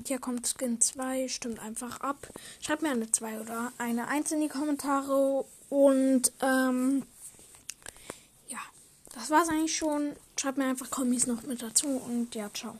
[0.00, 2.26] Und hier kommt Skin 2, stimmt einfach ab.
[2.62, 5.44] Schreibt mir eine 2 oder eine 1 in die Kommentare.
[5.68, 7.02] Und ähm,
[8.48, 8.60] ja,
[9.12, 10.16] das war's eigentlich schon.
[10.40, 12.78] Schreibt mir einfach Kommis noch mit dazu und ja, ciao.